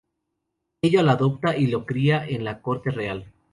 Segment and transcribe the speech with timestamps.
[0.81, 3.31] Ella lo adopta y lo cría en la corte real.